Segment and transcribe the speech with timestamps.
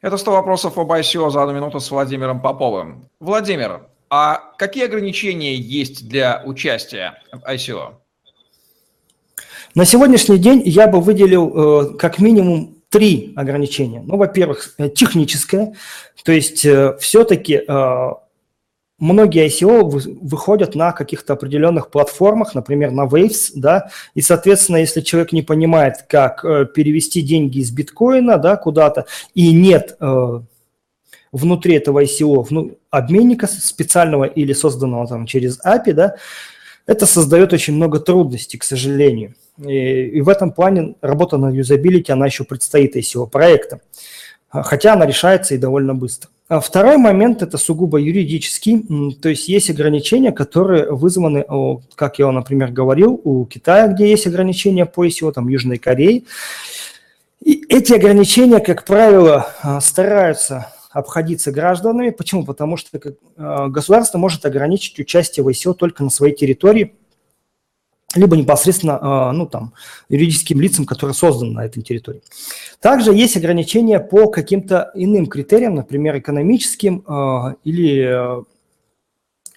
[0.00, 3.08] Это 100 вопросов об ICO за одну минуту с Владимиром Поповым.
[3.18, 7.94] Владимир, а какие ограничения есть для участия в ICO?
[9.74, 14.02] На сегодняшний день я бы выделил э, как минимум три ограничения.
[14.06, 15.74] Ну, во-первых, э, техническое,
[16.24, 17.62] то есть э, все-таки
[18.98, 19.82] многие ICO
[20.22, 26.04] выходят на каких-то определенных платформах, например, на Waves, да, и, соответственно, если человек не понимает,
[26.08, 30.40] как э, перевести деньги из биткоина, да, куда-то, и нет э,
[31.32, 36.16] внутри этого ICO ну, обменника специального или созданного там через API, да,
[36.86, 39.34] это создает очень много трудностей, к сожалению.
[39.58, 43.80] И, и в этом плане работа над юзабилити, она еще предстоит ICO проекта,
[44.50, 46.30] хотя она решается и довольно быстро.
[46.48, 48.82] А второй момент– это сугубо юридический,
[49.20, 51.44] то есть есть ограничения, которые вызваны,
[51.94, 56.24] как я, например, говорил, у Китая, где есть ограничения по ICO, там Южной Кореи.
[57.44, 62.10] И эти ограничения, как правило, а, стараются обходиться гражданами.
[62.10, 62.46] Почему?
[62.46, 62.98] Потому что
[63.36, 66.94] а, государство может ограничить участие в ICO только на своей территории,
[68.18, 69.72] либо непосредственно а, ну, там,
[70.08, 72.22] юридическим лицам, которые созданы на этой территории.
[72.80, 78.44] Также есть ограничения по каким-то иным критериям, например, экономическим а, или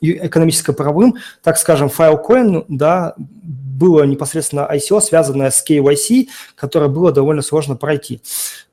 [0.01, 7.75] экономическо-правовым, так скажем, Filecoin, да, было непосредственно ICO, связанное с KYC, которое было довольно сложно
[7.75, 8.21] пройти.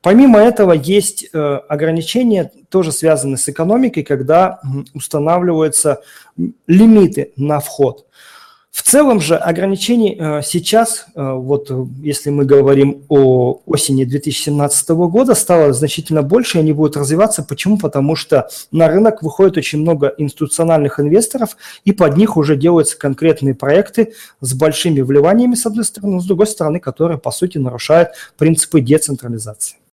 [0.02, 4.60] Помимо этого есть э, ограничения, тоже связанные с экономикой, когда
[4.94, 6.02] устанавливаются
[6.66, 8.06] лимиты на вход.
[8.70, 11.70] В целом же ограничений э, сейчас, э, вот
[12.02, 17.42] если мы говорим о осени 2017 года, стало значительно больше, и они будут развиваться.
[17.42, 17.78] Почему?
[17.78, 23.54] Потому что на рынок выходит очень много институциональных инвесторов, и под них уже делаются конкретные
[23.54, 28.10] проекты с большими вливаниями, с одной стороны, но с другой стороны, которые, по сути, нарушают
[28.36, 29.78] принципы децентрализации.